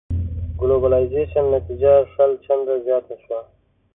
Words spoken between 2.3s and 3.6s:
چنده زياته شوه.